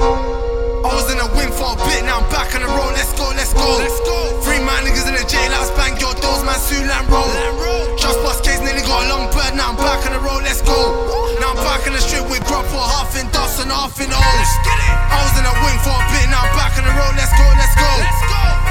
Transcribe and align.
I 0.00 0.90
was 0.96 1.12
in 1.12 1.20
a 1.20 1.28
win 1.36 1.52
for 1.52 1.76
a 1.76 1.78
bit, 1.84 2.02
now 2.08 2.24
I'm 2.24 2.28
back 2.32 2.56
on 2.56 2.64
the 2.64 2.72
road. 2.72 2.96
Let's 2.96 3.12
go, 3.12 3.28
let's 3.36 3.52
go. 3.52 3.68
Let's 3.76 4.00
go. 4.00 4.40
Free 4.40 4.60
my 4.64 4.80
niggas 4.80 5.04
in 5.04 5.14
the 5.14 5.26
jailhouse, 5.28 5.68
bang 5.76 6.00
your 6.00 6.16
doors, 6.24 6.40
man. 6.42 6.56
Sulan 6.56 7.04
roll. 7.12 7.28
Just 8.00 8.16
bust 8.24 8.40
case, 8.42 8.60
nearly 8.64 8.80
got 8.80 9.04
a 9.04 9.12
long 9.12 9.28
bird. 9.28 9.52
Now 9.54 9.70
I'm 9.70 9.76
back 9.76 10.00
on 10.08 10.16
the 10.16 10.22
road. 10.24 10.42
Let's 10.42 10.64
go. 10.64 10.76
Now 11.40 11.52
I'm 11.52 11.60
back 11.60 11.84
on 11.84 11.92
the 11.92 12.00
strip 12.00 12.24
with 12.32 12.44
grub 12.48 12.64
for 12.72 12.80
half 12.80 13.12
in 13.16 13.28
dust 13.28 13.60
and 13.60 13.68
half 13.68 14.00
in 14.00 14.08
old. 14.08 14.24
I 14.24 15.20
was 15.20 15.34
in 15.36 15.44
a 15.44 15.54
win 15.64 15.76
for 15.84 15.92
a 15.92 16.04
bit, 16.12 16.26
now 16.32 16.48
I'm 16.48 16.52
back 16.56 16.76
on 16.80 16.84
the 16.88 16.94
road. 16.96 17.14
Let's 17.16 17.32
go, 17.36 17.46
let's 17.60 17.76
go. 17.76 17.92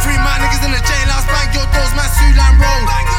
Free 0.02 0.18
my 0.18 0.34
niggas 0.42 0.66
in 0.66 0.74
the 0.74 0.82
jailhouse, 0.82 1.30
bang 1.30 1.50
your 1.54 1.68
doors, 1.70 1.94
man. 1.94 2.10
Sulan 2.10 2.58
roll. 2.58 3.19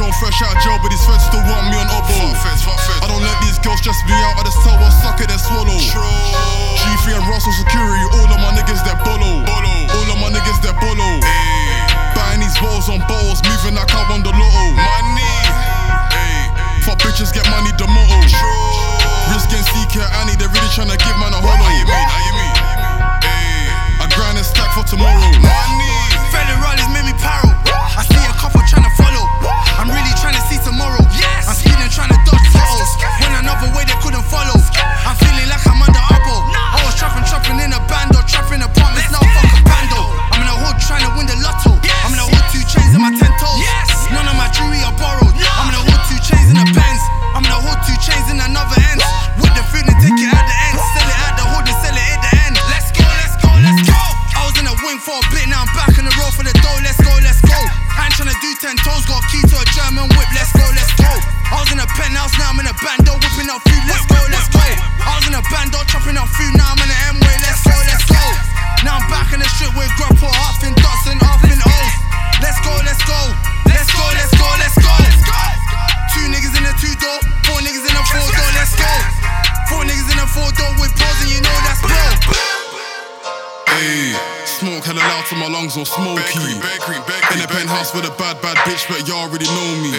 I'm 0.00 0.14
fresh 0.16 0.40
out 0.40 0.56
jail, 0.64 0.80
but 0.80 0.88
these 0.88 1.04
feds 1.04 1.20
still 1.28 1.44
want 1.52 1.68
me 1.68 1.76
on 1.76 1.84
obo. 1.92 2.32
I 3.04 3.06
don't 3.12 3.20
let 3.20 3.36
these 3.44 3.60
girls 3.60 3.84
stress 3.84 4.00
me 4.08 4.16
out, 4.24 4.40
I 4.40 4.42
just 4.48 4.56
tell 4.64 4.78
what 4.80 4.88
suck 5.04 5.20
it 5.20 5.28
on 56.38 56.44
the 56.44 56.52
road 56.52 56.52
for 56.52 56.52
the 56.52 56.52
dough. 56.62 56.78
Let's 56.82 57.01
hella 84.92 85.08
loud 85.08 85.24
to 85.26 85.36
my 85.36 85.48
lungs 85.48 85.76
all 85.76 85.84
smoky. 85.84 86.52
In 87.32 87.38
the 87.40 87.48
penthouse 87.48 87.94
with 87.94 88.04
a 88.04 88.14
bad, 88.20 88.40
bad 88.42 88.56
bitch, 88.68 88.84
but 88.88 89.08
y'all 89.08 89.24
already 89.24 89.46
know 89.48 89.70
me. 89.80 89.92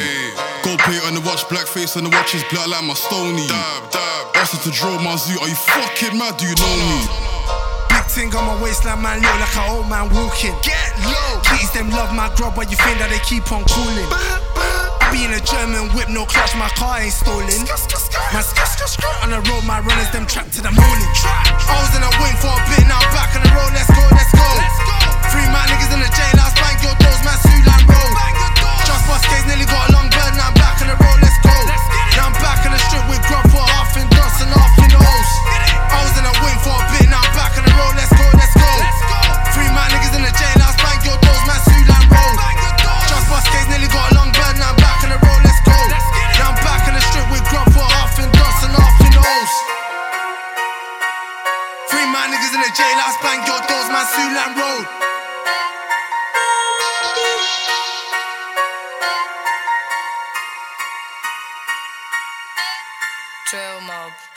Gold 0.61 0.79
plate 0.85 1.01
on 1.05 1.13
the 1.17 1.21
watch, 1.25 1.47
black 1.49 1.65
face 1.65 1.97
on 1.97 2.03
the 2.03 2.09
watch 2.13 2.35
is 2.35 2.43
black 2.53 2.67
like 2.67 2.85
my 2.85 2.93
stony. 2.93 3.49
Also 4.37 4.57
to 4.61 4.71
draw 4.71 4.93
my 5.01 5.15
zoo, 5.15 5.39
are 5.41 5.49
you 5.49 5.55
fucking 5.55 6.17
mad? 6.17 6.37
Do 6.37 6.45
you 6.45 6.55
know 6.55 6.75
me? 6.77 6.99
Big 7.89 8.05
thing 8.11 8.29
on 8.35 8.45
my 8.45 8.57
waistline, 8.61 9.01
man, 9.01 9.21
look 9.21 9.39
like 9.39 9.57
an 9.57 9.65
old 9.73 9.89
man 9.89 10.09
walking. 10.13 10.53
Get 10.61 10.93
low. 11.01 11.41
Keys 11.41 11.71
them 11.73 11.89
love 11.89 12.13
my 12.13 12.29
grub, 12.35 12.55
but 12.55 12.69
you 12.69 12.77
think 12.77 12.99
that 12.99 13.09
they 13.09 13.21
keep 13.25 13.49
on 13.51 13.65
calling. 13.65 14.07
I 14.13 15.09
be 15.09 15.25
in 15.25 15.33
a 15.33 15.41
German 15.41 15.89
whip, 15.93 16.09
no 16.09 16.25
clutch, 16.25 16.53
my 16.57 16.69
car 16.77 17.01
ain't 17.01 17.13
stolen. 17.13 17.47
My 18.33 18.41
sk- 18.41 18.65
sk- 18.65 18.89
sk- 18.97 19.23
on 19.23 19.29
the 19.29 19.41
road, 19.49 19.63
my 19.65 19.79
runners 19.79 20.09
them 20.09 20.25
trapped 20.25 20.53
to 20.57 20.61
the 20.61 20.73
morning. 20.73 21.09
I 21.23 21.77
was 21.81 21.93
in 21.93 22.01
a 22.01 22.11
wing 22.17 22.35
for 22.41 22.49
a 22.49 22.61
bit, 22.73 22.85
now 22.89 22.99
back 23.13 23.33
on 23.37 23.45
the 23.45 23.51
road. 23.53 23.71
Let's 23.77 23.92
jailhouse, 52.73 53.22
bang 53.22 53.41
your 53.45 53.61
doors, 53.69 53.89
man, 53.94 54.06
Sulan 54.13 54.51
Road. 54.57 54.85
Trail 63.47 63.81
mob. 63.81 64.32